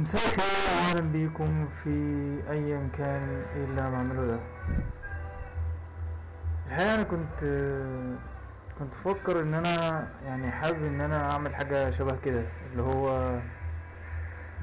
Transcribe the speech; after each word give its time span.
مساء 0.00 0.20
الخير 0.24 0.44
واهلا 0.76 1.12
بيكم 1.12 1.68
في 1.68 1.90
ايا 2.50 2.88
كان 2.92 3.44
إيه 3.56 3.64
اللي 3.64 3.80
أنا 3.80 3.90
بعمله 3.90 4.26
ده. 4.26 4.38
الحقيقة 6.66 6.94
أنا 6.94 7.02
كنت 7.02 7.40
كنت 8.78 8.94
بفكر 8.94 9.40
إن 9.40 9.54
أنا 9.54 10.06
يعني 10.24 10.50
حابب 10.50 10.84
إن 10.84 11.00
أنا 11.00 11.30
أعمل 11.32 11.54
حاجة 11.54 11.90
شبه 11.90 12.16
كده 12.16 12.42
اللي 12.72 12.82
هو 12.82 13.38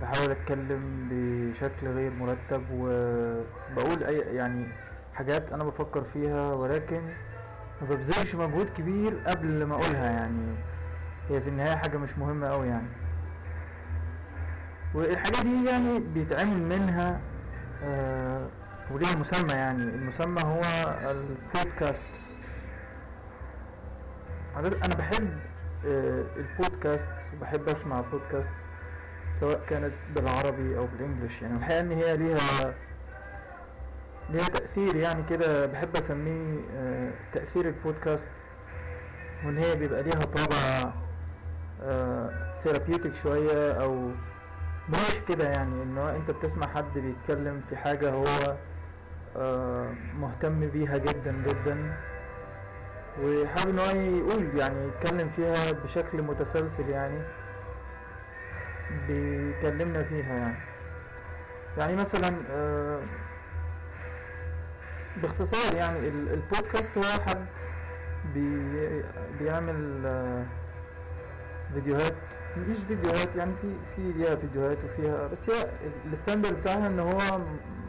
بحاول 0.01 0.31
أتكلم 0.31 1.07
بشكل 1.11 1.87
غير 1.87 2.11
مرتب 2.13 2.63
وبقول 2.71 4.03
أي 4.03 4.17
يعني 4.17 4.67
حاجات 5.13 5.51
أنا 5.51 5.63
بفكر 5.63 6.03
فيها 6.03 6.53
ولكن 6.53 7.01
ما 7.81 7.87
ببذلش 7.89 8.35
مجهود 8.35 8.69
كبير 8.69 9.17
قبل 9.27 9.63
ما 9.63 9.75
أقولها 9.75 10.11
يعني. 10.11 10.55
هي 11.29 11.41
في 11.41 11.47
النهاية 11.49 11.75
حاجة 11.75 11.97
مش 11.97 12.17
مهمة 12.17 12.47
قوي 12.47 12.67
يعني. 12.67 12.87
والحاجة 14.93 15.41
دي 15.41 15.65
يعني 15.65 15.99
بيتعمل 15.99 16.57
منها 16.61 17.19
آه 17.83 18.47
وليها 18.91 19.15
مسمى 19.15 19.53
يعني. 19.53 19.83
المسمى 19.83 20.41
هو 20.43 20.61
البودكاست. 21.11 22.21
أنا 24.57 24.95
بحب 24.97 25.29
آه 25.85 26.23
البودكاست 26.37 27.33
وبحب 27.33 27.69
أسمع 27.69 28.01
بودكاست 28.01 28.65
سواء 29.29 29.61
كانت 29.67 29.93
بالعربي 30.15 30.77
أو 30.77 30.87
بالإنجليش. 30.87 31.41
يعني 31.41 31.57
الحقيقة 31.57 31.79
إن 31.79 31.91
هي 31.91 32.17
ليها 32.17 32.73
ليها 34.29 34.47
تأثير 34.47 34.95
يعني 34.95 35.23
كده. 35.23 35.65
بحب 35.65 35.95
أسميه 35.95 36.59
آه 36.75 37.11
تأثير 37.31 37.67
البودكاست 37.67 38.29
وإن 39.45 39.57
هي 39.57 39.75
بيبقى 39.75 40.03
ليها 40.03 40.19
طابع 40.25 40.91
آه 41.83 42.51
ثيرابيوتيك 42.53 43.13
شوية 43.13 43.71
أو 43.71 44.11
مريح 44.89 45.19
كده 45.27 45.49
يعني 45.49 45.83
انه 45.83 46.15
أنت 46.15 46.31
بتسمع 46.31 46.67
حد 46.67 46.99
بيتكلم 46.99 47.61
في 47.69 47.75
حاجة 47.75 48.11
هو 48.11 48.57
آه 49.37 49.93
مهتم 50.19 50.69
بيها 50.69 50.97
جدا 50.97 51.31
جدا 51.47 51.93
وحابب 53.23 53.69
إن 53.69 53.79
هو 53.79 53.85
يقول 53.85 54.57
يعني 54.57 54.87
يتكلم 54.87 55.29
فيها 55.29 55.71
بشكل 55.71 56.21
متسلسل 56.21 56.89
يعني 56.89 57.19
بيكلمنا 59.07 60.03
فيها 60.03 60.35
يعني. 60.35 60.57
يعني 61.77 61.95
مثلا 61.95 62.33
آه 62.51 62.99
باختصار 65.21 65.75
يعني 65.75 66.07
البودكاست 66.07 66.97
هو 66.97 67.03
حد 67.03 67.45
بي 68.33 69.03
بيعمل 69.39 70.05
آه 70.05 70.45
فيديوهات 71.73 72.33
مش 72.69 72.77
فيديوهات 72.77 73.35
يعني 73.35 73.53
في 73.53 73.73
في 73.95 74.01
ليها 74.11 74.35
فيديوهات 74.35 74.83
وفيها 74.83 75.27
بس 75.27 75.49
هي 75.49 75.65
ال 76.11 76.16
standard 76.16 76.53
بتاعها 76.53 76.87
إن 76.87 76.99
هو 76.99 77.39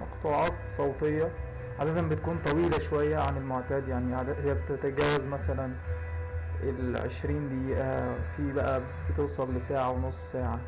مقطوعات 0.01 0.53
صوتية 0.65 1.31
عادة 1.79 2.03
بتكون 2.03 2.39
طويلة 2.45 2.79
شوية 2.79 3.19
عن 3.19 3.37
المعتاد 3.37 3.89
يعني 3.89 4.17
هي 4.45 4.55
بتتجاوز 4.55 5.27
مثلا 5.27 5.73
العشرين 6.63 7.49
دقيقة 7.49 8.15
في 8.37 8.53
بقى 8.53 8.83
بتوصل 9.11 9.55
لساعة 9.55 9.91
ونص 9.91 10.33
ساعة. 10.33 10.61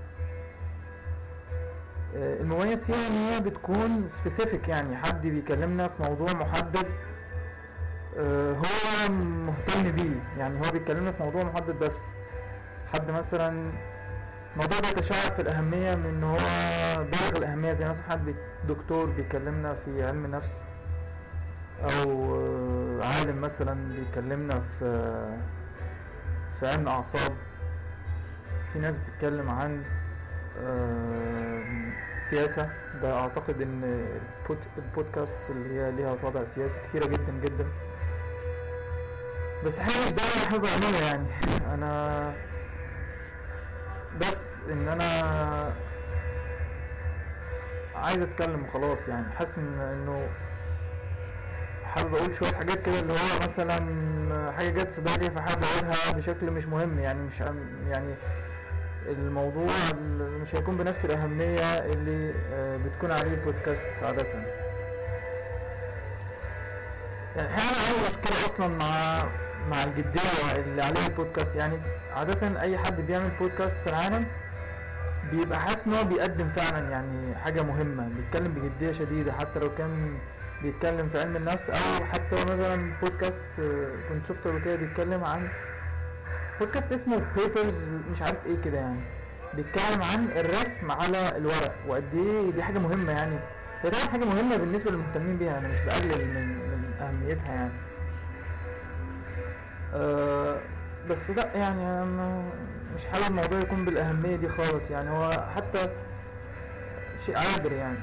المميز 2.15 2.87
فيها 2.87 3.07
إن 3.09 3.13
هي 3.33 3.41
بتكون 3.41 4.09
سبيسيفيك 4.09 4.69
يعني 4.69 4.97
حد 4.97 5.27
بيكلمنا 5.27 5.89
في 5.89 6.03
موضوع 6.03 6.33
محدد 6.33 6.87
هو 8.57 9.13
مهتم 9.13 9.91
بيه 9.93 10.21
يعني 10.39 10.67
هو 10.67 10.71
بيتكلمنا 10.73 11.11
في 11.11 11.23
موضوع 11.23 11.43
محدد 11.43 11.79
بس. 11.79 12.11
حد 12.93 13.11
مثلا 13.11 13.71
الموضوع 14.53 14.79
بيتشعب 14.81 15.33
في 15.35 15.43
الأهمية 15.43 15.95
من 15.95 16.07
إن 16.07 16.25
هو 16.25 16.37
بالغ 17.05 17.37
الأهمية 17.37 17.73
زي 17.73 17.89
مثلا 17.89 18.05
حد 18.11 18.35
دكتور 18.69 19.07
بيكلمنا 19.07 19.75
في 19.75 20.05
علم 20.07 20.27
نفس 20.27 20.65
أو 21.83 22.35
عالم 23.03 23.41
مثلا 23.41 23.93
بيكلمنا 23.93 24.61
في 24.61 25.11
في 26.61 26.67
علم 26.69 26.89
أعصاب. 26.89 27.33
في 28.73 28.79
ناس 28.79 28.99
بتتكلم 28.99 29.51
عن 29.51 29.83
سياسة. 32.19 32.71
ده 33.03 33.19
أعتقد 33.19 33.61
إن 33.63 34.05
البودكاست 34.79 35.51
اللي 35.51 35.81
هي 35.81 35.93
ليها 35.93 36.15
طابع 36.15 36.45
سياسي 36.45 36.81
كتيرة 36.81 37.07
جدا 37.07 37.33
جدا. 37.45 37.65
بس 39.65 39.79
حاجة 39.79 40.05
مش 40.07 40.13
ده 40.13 40.23
اللي 40.23 40.47
حابب 40.51 40.65
أعمله 40.65 40.99
يعني. 40.99 41.27
أنا 41.75 42.33
بس 44.21 44.63
إن 44.71 44.89
أنا 44.89 45.73
عايز 47.95 48.23
أتكلم 48.23 48.65
وخلاص 48.65 49.09
يعني. 49.09 49.33
حاسس 49.39 49.59
إن 49.59 49.81
إنه 49.81 50.29
حابب 51.85 52.15
أقول 52.15 52.35
شوية 52.35 52.53
حاجات 52.53 52.81
كده 52.87 53.01
اللي 53.01 53.13
هو 53.13 53.45
مثلا 53.45 54.53
حاجة 54.53 54.69
جت 54.71 54.93
في 54.93 55.01
بالي 55.01 55.31
فحابب 55.31 55.65
أقولها 55.65 56.13
بشكل 56.13 56.51
مش 56.51 56.67
مهم 56.67 56.99
يعني. 56.99 57.23
مش 57.23 57.41
يعني 57.89 58.15
الموضوع 59.07 59.71
مش 60.21 60.55
هيكون 60.55 60.77
بنفس 60.77 61.05
الأهمية 61.05 61.79
اللي 61.79 62.35
بتكون 62.79 63.11
عليه 63.11 63.35
البودكاست 63.35 64.03
عادة. 64.03 64.27
يعني 67.37 67.49
أنا 67.49 67.63
عندي 67.63 68.07
مشكله 68.09 68.45
أصلا 68.47 68.69
مع 68.69 69.23
مع 69.71 69.85
الجدية 69.85 70.21
اللي 70.67 70.83
عليها 70.83 71.07
البودكاست. 71.07 71.57
يعني 71.57 71.77
عادة 72.17 72.61
أي 72.61 72.79
حد 72.79 73.01
بيعمل 73.01 73.31
بودكاست 73.41 73.83
في 73.83 73.87
العالم 73.91 74.27
بيبقى 75.33 75.61
حاسس 75.61 75.87
إن 75.87 75.95
هو 75.95 76.05
بيقدم 76.05 76.49
فعلا 76.49 76.91
يعني 76.91 77.35
حاجة 77.37 77.63
مهمة. 77.63 78.09
بيتكلم 78.09 78.53
بجدية 78.55 78.91
شديدة 78.91 79.33
حتى 79.33 79.59
لو 79.61 79.75
كان 79.75 80.19
بيتكلم 80.63 81.09
في 81.09 81.21
علم 81.21 81.37
النفس 81.37 81.71
أو 81.71 82.05
حتى 82.05 82.45
مثلا 82.53 82.93
بودكاست 83.03 83.61
كنت 84.09 84.27
شفته 84.29 84.51
قبل 84.51 84.61
كده 84.65 84.77
بيتكلم 84.77 85.25
عن 85.25 85.49
بودكاست 86.61 86.93
اسمه 86.93 87.23
بيبرز 87.37 87.95
مش 88.13 88.23
عارف 88.23 88.47
إيه 88.47 88.63
كده 88.65 88.79
يعني. 88.79 89.01
بيتكلم 89.55 90.03
عن 90.03 90.29
الرسم 90.37 90.91
على 90.91 91.37
الورق 91.37 91.75
وقد 91.89 92.15
إيه 92.15 92.51
دي 92.51 92.63
حاجة 92.63 92.79
مهمة 92.79 93.13
يعني. 93.13 93.37
هي 93.83 93.91
طبعا 93.91 94.05
حاجة 94.09 94.25
مهمة 94.25 94.57
بالنسبة 94.57 94.91
للمهتمين 94.91 95.37
بيها 95.37 95.59
أنا 95.59 95.69
مش 95.69 95.79
بقلل 95.87 96.27
من 96.27 96.49
من 96.49 96.93
أهميتها 97.01 97.55
يعني. 97.55 97.73
أه 99.95 100.57
بس 101.11 101.31
لا 101.31 101.57
يعني 101.57 102.05
مش 102.95 103.05
حابب 103.07 103.27
الموضوع 103.27 103.59
يكون 103.61 103.85
بالأهمية 103.85 104.37
دي 104.37 104.49
خالص. 104.49 104.91
يعني 104.91 105.11
هو 105.11 105.31
حتى 105.57 105.89
شيء 107.27 107.37
عابر 107.37 107.73
يعني. 107.73 107.99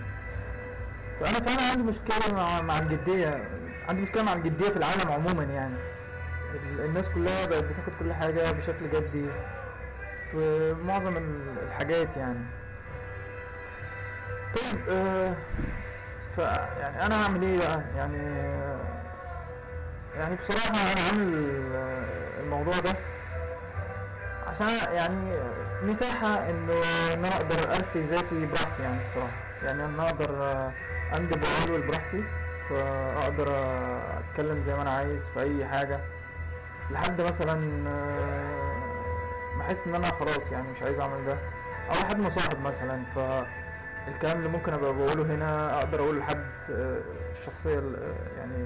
فأنا 1.19 1.39
فعلا 1.39 1.69
عندي 1.69 1.83
مشكلة 1.83 2.33
مع, 2.33 2.61
مع 2.61 2.77
الجدية. 2.79 3.43
عندي 3.89 4.01
مشكلة 4.01 4.23
مع 4.23 4.33
الجدية 4.33 4.69
في 4.69 4.77
العالم 4.77 5.11
عموما 5.11 5.43
يعني. 5.43 5.75
الناس 6.79 7.09
كلها 7.09 7.45
بقت 7.45 7.63
بتاخد 7.63 7.91
كل 7.99 8.13
حاجة 8.13 8.51
بشكل 8.51 8.89
جدي 8.89 9.25
في 10.31 10.73
معظم 10.85 11.17
الحاجات 11.67 12.17
يعني. 12.17 12.39
طيب 14.55 14.79
أه 14.89 15.33
ف 16.35 16.37
يعني 16.81 17.05
أنا 17.05 17.23
هعمل 17.23 17.43
إيه 17.43 17.57
بقى؟ 17.57 17.81
يعني 17.95 18.17
يعني 20.19 20.35
بصراحة 20.35 20.69
أنا 20.69 21.01
عامل 21.07 21.33
الموضوع 22.43 22.79
ده 22.79 22.95
عشان 24.47 24.69
يعني 24.93 25.37
مساحة 25.83 26.27
إنه 26.49 26.73
إن 27.13 27.25
أنا 27.25 27.35
أقدر 27.35 27.75
أرثي 27.75 27.99
ذاتي 28.01 28.45
براحتي 28.45 28.83
يعني 28.83 28.99
الصراحة. 28.99 29.37
يعني 29.63 29.85
أنا 29.85 30.05
أقدر 30.05 30.29
أندب 31.15 31.41
وأقول 31.43 31.87
براحتي 31.87 32.23
فأقدر 32.69 33.47
أتكلم 34.19 34.61
زي 34.61 34.75
ما 34.75 34.81
أنا 34.81 34.91
عايز 34.91 35.27
في 35.27 35.41
أي 35.41 35.65
حاجة. 35.65 35.99
لحد 36.91 37.21
مثلا 37.21 37.59
بحس 39.59 39.87
إن 39.87 39.95
أنا 39.95 40.11
خلاص 40.11 40.51
يعني 40.51 40.67
مش 40.71 40.81
عايز 40.83 40.99
أعمل 40.99 41.25
ده. 41.25 41.37
أو 41.89 41.93
لحد 42.01 42.19
ما 42.19 42.29
صاحب 42.29 42.61
مثلا 42.61 42.99
فالكلام 43.15 44.37
اللي 44.37 44.49
ممكن 44.49 44.73
أبقى 44.73 44.93
بقوله 44.93 45.23
هنا 45.23 45.77
أقدر 45.79 45.99
أقوله 45.99 46.19
لحد 46.19 46.45
الشخصية 47.37 47.81
يعني 48.37 48.65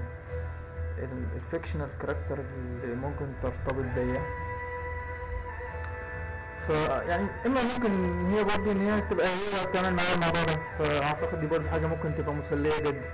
ال 1.36 1.41
fictional 1.41 1.88
character 2.02 2.40
اللي 2.84 2.96
ممكن 2.96 3.26
ترتبط 3.42 3.86
بيا. 3.96 4.22
فيعني 6.68 7.28
إما 7.46 7.60
ممكن 7.64 8.26
هي 8.32 8.44
برضه 8.44 8.72
إن 8.72 8.82
هي 8.90 9.02
تبقى 9.02 9.28
هي 9.28 9.66
بتعمل 9.70 9.94
معايا 9.94 10.14
الموضوع 10.16 10.44
ده. 10.44 10.56
فأعتقد 10.80 11.40
دي 11.40 11.48
برضه 11.48 11.70
حاجة 11.70 11.86
ممكن 11.88 12.16
تبقى 12.16 12.34
مسلية 12.36 12.80
جدا. 12.80 13.10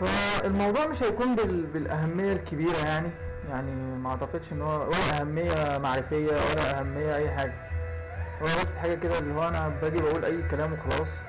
فالموضوع 0.00 0.86
مش 0.86 1.02
هيكون 1.02 1.36
بال... 1.36 1.66
بالأهمية 1.66 2.32
الكبيرة 2.32 2.76
يعني. 2.76 3.10
يعني 3.50 3.70
ما 3.72 4.10
أعتقدش 4.10 4.52
إن 4.52 4.62
هو 4.62 4.86
ولا 4.88 5.20
أهمية 5.20 5.78
معرفية 5.78 6.32
ولا 6.32 6.80
أهمية 6.80 7.16
أي 7.16 7.30
حاجة. 7.30 7.54
هو 8.42 8.60
بس 8.60 8.76
حاجة 8.76 8.94
كده 8.94 9.18
اللي 9.18 9.34
هو 9.34 9.48
أنا 9.48 9.68
باجي 9.82 9.98
بقول 9.98 10.24
أي 10.24 10.42
كلام 10.50 10.72
وخلاص. 10.72 11.22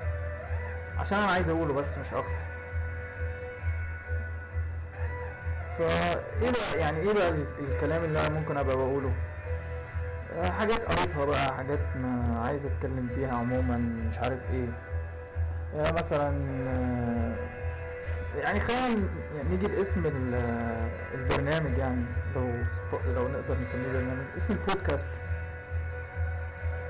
عشان 0.98 1.18
أنا 1.18 1.32
عايز 1.32 1.50
أقوله 1.50 1.74
بس 1.74 1.98
مش 1.98 2.14
أكتر. 2.14 2.30
فايه 5.78 6.50
بقى 6.50 6.78
يعني 6.80 6.98
إيه 7.00 7.12
بقى 7.12 7.34
الكلام 7.60 8.04
اللي 8.04 8.20
أنا 8.20 8.28
ممكن 8.28 8.56
أبقى 8.56 8.76
بقوله. 8.76 9.12
آه، 10.36 10.50
حاجات 10.50 10.84
قريتها 10.84 11.24
بقى 11.24 11.54
حاجات 11.54 11.78
ما 11.96 12.40
عايز 12.44 12.66
أتكلم 12.66 13.08
فيها 13.14 13.36
عموما 13.36 13.76
مش 14.08 14.18
عارف 14.18 14.38
إيه. 14.52 14.68
يعني 15.74 15.92
مثلا 15.96 16.28
آه، 16.68 17.34
يعني 18.40 18.60
خلينا 18.60 18.88
يعني 19.36 19.48
نيجي 19.50 19.66
لاسم 19.66 20.06
ال- 20.06 20.88
البرنامج 21.14 21.78
يعني 21.78 22.04
لو 22.34 22.42
لو 23.14 23.28
نقدر 23.28 23.56
نسميه 23.62 23.92
برنامج. 23.92 24.24
اسم 24.36 24.52
البودكاست. 24.52 25.10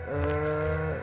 آه، 0.08 0.96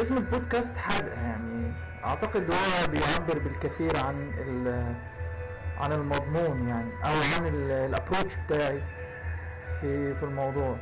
اسم 0.00 0.16
البودكاست 0.16 0.76
حزق 0.76 1.12
يعني. 1.12 1.72
أعتقد 2.04 2.50
هو 2.50 2.86
بيعبر 2.90 3.38
بالكثير 3.38 3.96
عن 4.04 4.30
عن 5.82 5.92
المضمون 5.92 6.68
يعني 6.68 6.90
أو 7.04 7.10
عن 7.36 7.46
الابروتش 7.54 8.36
بتاعي 8.46 8.82
في 9.80 10.14
في 10.14 10.22
الموضوع. 10.22 10.76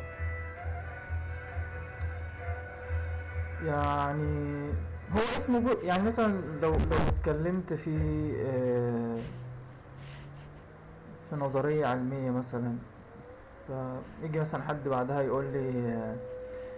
يعني 3.67 4.69
هو 5.13 5.21
اسمه 5.37 5.77
يعني 5.83 6.03
مثلا 6.03 6.41
لو 6.63 6.71
لو 6.73 6.97
اتكلمت 7.09 7.73
في 7.73 7.91
آه، 8.47 9.17
في 11.31 11.37
نظرية 11.37 11.87
علمية 11.87 12.31
مثلا 12.31 12.77
فيجي 14.23 14.39
مثلا 14.41 14.63
حد 14.63 14.89
بعدها 14.89 15.23
يقول 15.23 15.45
لي 15.45 15.93
آه، 15.93 16.17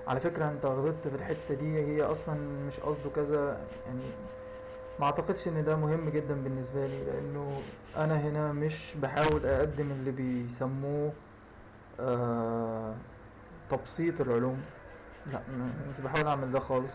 على 0.06 0.20
فكرة 0.20 0.50
أنت 0.50 0.66
غلطت 0.66 1.08
في 1.08 1.14
الحتة 1.14 1.54
دي 1.54 1.76
هي 1.78 2.02
أصلا 2.02 2.34
مش 2.66 2.80
قصده 2.80 3.10
كذا 3.16 3.60
يعني 3.86 4.00
ما 5.02 5.06
أعتقدش 5.06 5.48
إن 5.48 5.64
ده 5.64 5.76
مهم 5.76 6.08
جدا 6.08 6.34
بالنسبة 6.34 6.86
لي 6.86 7.04
لأنه 7.04 7.60
أنا 7.96 8.20
هنا 8.20 8.52
مش 8.52 8.94
بحاول 8.96 9.46
أقدم 9.46 9.90
اللي 9.90 10.10
بيسموه 10.10 11.12
آه 12.00 12.94
تبسيط 13.70 14.20
العلوم. 14.20 14.62
لا 15.32 15.40
مش 15.90 16.00
بحاول 16.00 16.26
أعمل 16.26 16.52
ده 16.52 16.58
خالص. 16.58 16.94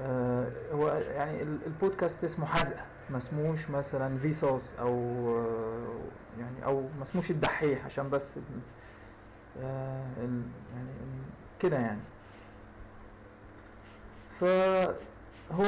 آه 0.00 0.52
هو 0.72 0.88
يعني 0.88 1.42
ال- 1.42 1.66
البودكاست 1.66 2.24
اسمه 2.24 2.46
حزقة 2.46 2.84
ما 3.10 3.16
اسموش 3.16 3.70
مثلا 3.70 4.18
فيسوس 4.18 4.74
أو 4.74 4.94
آه 5.38 5.98
يعني 6.40 6.64
أو 6.64 6.80
ما 6.96 7.02
اسموش 7.02 7.30
الدحيح 7.30 7.84
عشان 7.84 8.10
بس 8.10 8.38
آه 9.62 10.06
يعني 10.18 10.42
كده 11.60 11.76
يعني. 11.78 12.00
فهو 15.50 15.64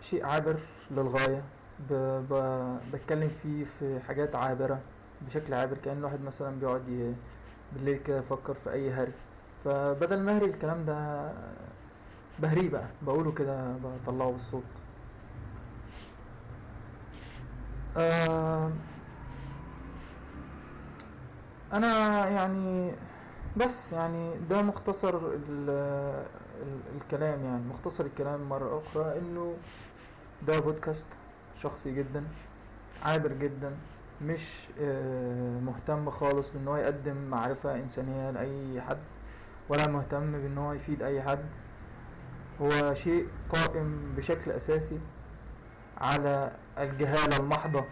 شيء 0.00 0.24
عابر 0.26 0.56
للغاية. 0.90 1.42
ب 1.90 1.92
ب 2.30 2.32
بتكلم 2.92 3.28
فيه 3.28 3.64
في 3.64 4.00
حاجات 4.00 4.36
عابرة 4.36 4.80
بشكل 5.26 5.54
عابر 5.54 5.78
كأن 5.78 6.04
واحد 6.04 6.20
مثلا 6.22 6.60
بيقعد 6.60 6.88
ي- 6.88 7.14
بالليل 7.72 7.96
كده 7.98 8.18
يفكر 8.18 8.54
في 8.54 8.72
أي 8.72 8.90
هري. 8.90 9.12
فبدل 9.64 10.20
ما 10.20 10.36
أهري 10.36 10.46
الكلام 10.46 10.84
ده 10.84 11.30
بهريه 12.38 12.70
بقى 12.70 12.86
بقوله 13.02 13.32
كده 13.32 13.72
بطلعه 14.02 14.30
بالصوت. 14.30 14.64
آه 17.96 18.70
أنا 21.72 21.88
يعني 22.28 22.92
بس 23.56 23.92
يعني 23.92 24.34
ده 24.50 24.62
مختصر 24.62 25.20
ال 25.48 25.70
الكلام 27.12 27.44
يعني 27.44 27.64
مختصر 27.64 28.04
الكلام 28.04 28.48
مرة 28.48 28.78
أخرى 28.78 29.18
إنه 29.18 29.54
ده 30.46 30.60
بودكاست 30.60 31.06
شخصي 31.56 31.94
جدا 31.94 32.24
عابر 33.02 33.32
جدا 33.32 33.72
مش 34.22 34.68
آه، 34.80 35.60
مهتم 35.60 36.10
خالص 36.10 36.50
بإن 36.50 36.68
هو 36.68 36.76
يقدم 36.76 37.16
معرفة 37.16 37.74
إنسانية 37.74 38.30
لأي 38.30 38.80
حد 38.80 38.98
ولا 39.68 39.86
مهتم 39.86 40.32
بإن 40.32 40.58
هو 40.58 40.72
يفيد 40.72 41.02
أي 41.02 41.22
حد. 41.22 41.46
هو 42.60 42.94
شيء 42.94 43.26
قائم 43.48 44.14
بشكل 44.16 44.50
أساسي 44.50 45.00
على 45.98 46.52
الجهالة 46.78 47.36
المحضة 47.36 47.84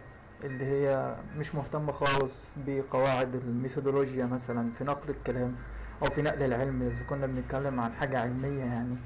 اللي 0.45 0.65
هي 0.65 1.17
مش 1.37 1.55
مهتمة 1.55 1.93
خالص 1.93 2.55
بقواعد 2.67 3.35
الميثودولوجيا 3.35 4.27
مثلا 4.27 4.73
في 4.73 4.85
نقل 4.85 5.11
الكلام. 5.11 5.57
أو 6.03 6.07
في 6.07 6.23
نقل 6.23 6.43
العلم 6.43 6.83
إذا 6.83 7.05
كنا 7.05 7.27
بنتكلم 7.27 7.81
عن 7.81 7.93
حاجة 7.93 8.21
علمية 8.21 8.65
يعني. 8.65 8.97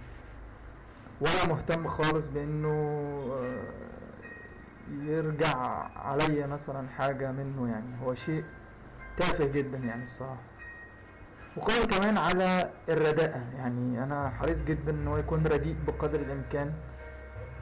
ولا 1.21 1.47
مهتم 1.49 1.87
خالص 1.87 2.27
بإنه 2.29 2.69
آه، 3.33 3.63
يرجع 4.91 5.57
عليا 5.97 6.47
مثلا 6.47 6.89
حاجة 6.89 7.33
منه 7.33 7.69
يعني. 7.73 7.97
هو 8.05 8.15
شيء 8.15 8.45
تافه 9.17 9.47
جدا 9.47 9.79
يعني 9.79 10.03
الصراحة. 10.03 10.41
وقائم 11.57 11.87
كمان 11.87 12.19
على 12.19 12.71
الرداءة 12.89 13.43
يعني. 13.59 14.03
أنا 14.03 14.31
حريص 14.31 14.65
جدا 14.65 14.93
إن 14.93 15.09
هو 15.09 15.17
يكون 15.17 15.47
رديء 15.47 15.77
بقدر 15.87 16.21
الإمكان. 16.21 16.73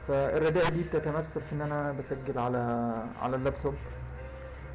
فالرداءة 0.07 0.69
دي 0.69 0.83
بتتمثل 0.83 1.41
في 1.41 1.53
إن 1.53 1.61
أنا 1.61 1.91
بسجل 1.91 2.39
على 2.39 2.93
على 3.21 3.35
اللابتوب. 3.35 3.75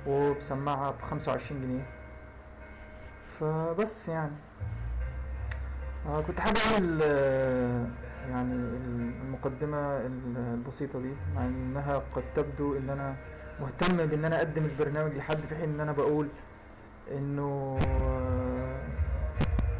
وبسمعها 0.06 0.90
بخمسة 0.90 1.32
وعشرين 1.32 1.62
جنيه. 1.62 1.86
فبس 3.40 4.08
يعني. 4.08 4.32
آه 6.08 6.20
كنت 6.20 6.40
حابب 6.40 6.56
أعمل 6.74 7.00
آه، 7.02 7.86
يعني 8.30 8.52
المقدمة 8.54 9.96
ال- 9.96 10.36
البسيطة 10.54 11.00
دي 11.00 11.12
مع 11.34 11.44
إنها 11.46 11.98
قد 11.98 12.22
تبدو 12.34 12.76
إن 12.76 12.90
أنا 12.90 13.16
مهتم 13.60 14.06
بإن 14.06 14.24
أنا 14.24 14.36
أقدم 14.36 14.64
البرنامج 14.64 15.16
لحد 15.16 15.36
في 15.36 15.54
حين 15.56 15.68
إن 15.74 15.80
أنا 15.80 15.92
بقول 15.92 16.28
إنه 17.12 17.78
آه، 17.86 18.80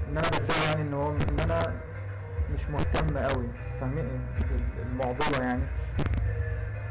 إن 0.08 0.18
أنا 0.18 0.28
بدعي 0.28 0.64
يعني 0.66 0.82
إن 0.82 0.94
هو 0.94 1.10
إن 1.10 1.40
أنا 1.40 1.72
مش 2.52 2.70
مهتم 2.70 3.16
أوي 3.16 3.46
فاهمين؟ 3.80 4.04
ال- 4.04 4.82
المعضلة 4.92 5.38
يعني. 5.42 5.62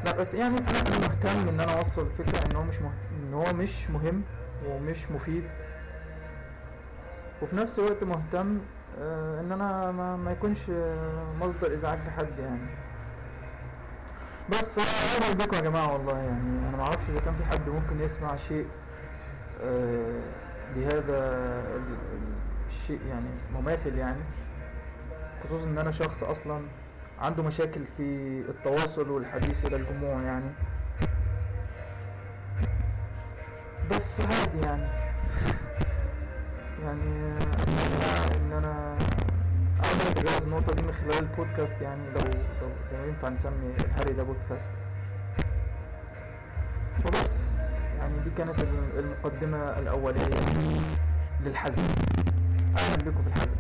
لا 0.06 0.12
بس 0.12 0.34
يعني 0.34 0.58
أنا 0.58 1.00
مهتم 1.00 1.48
إن 1.50 1.60
أنا 1.60 1.78
أوصل 1.78 2.02
الفكرة 2.02 2.52
إن 2.52 2.56
هو 2.56 2.64
مش 2.64 2.82
مهت... 2.82 2.94
إن 3.28 3.34
هو 3.34 3.54
مش 3.54 3.90
مهم 3.90 4.22
ومش 4.68 5.12
مفيد. 5.12 5.50
وفي 7.44 7.56
نفس 7.56 7.80
الوقت 7.80 8.04
مهتم 8.04 8.60
آه، 9.00 9.42
إن 9.42 9.52
أنا 9.52 9.92
ما, 9.92 10.16
ما 10.16 10.32
يكونش 10.32 10.70
آه، 10.70 11.26
مصدر 11.42 11.74
إزعاج 11.74 12.00
لحد 12.08 12.40
يعني. 12.40 12.60
بس 14.50 14.80
فأنا 14.80 15.34
بكم 15.46 15.56
يا 15.56 15.62
جماعة 15.62 15.94
والله 15.94 16.18
يعني 16.18 16.70
أنا 16.70 16.78
ما 16.78 16.84
أعرفش 16.84 17.10
إذا 17.10 17.20
كان 17.20 17.36
في 17.36 17.44
حد 17.46 17.70
ممكن 17.70 18.02
يسمع 18.02 18.36
شيء 18.36 18.68
آه، 19.64 20.20
بهذا 20.76 21.18
ال- 21.76 21.98
ال- 22.14 22.68
الشيء 22.68 23.00
يعني 23.10 23.30
مماثل 23.54 23.98
يعني. 23.98 24.22
خصوصا 25.44 25.70
إن 25.70 25.78
أنا 25.78 25.92
شخص 25.92 26.24
أصلا 26.24 26.62
عنده 27.20 27.44
مشاكل 27.44 27.86
في 27.86 28.02
التواصل 28.50 29.10
والحديث 29.10 29.66
إلى 29.66 29.76
الجموع 29.76 30.22
يعني. 30.22 30.52
بس 33.92 34.22
عادي 34.22 34.60
يعني. 34.62 35.03
يعني 36.84 37.34
إن 38.38 38.52
أنا 38.58 38.98
أقدر 39.84 40.12
أتجاوز 40.12 40.44
النقطة 40.44 40.74
دي 40.74 40.82
من 40.82 40.92
خلال 40.92 41.20
البودكاست 41.20 41.82
يعني 41.82 42.02
لو 42.10 42.22
لو, 42.62 43.06
ينفع 43.08 43.30
نسمي 43.30 43.74
الهري 43.80 44.14
ده 44.14 44.24
بودكاست. 44.24 44.72
وبس 47.06 47.40
يعني 48.00 48.20
دي 48.24 48.30
كانت 48.30 48.60
ال- 48.60 49.00
المقدمة 49.00 49.58
الأولية 49.58 50.28
للحزم 51.46 51.84
أهلا 52.78 52.96
بكم 53.04 53.22
في 53.22 53.28
الحزم 53.28 53.56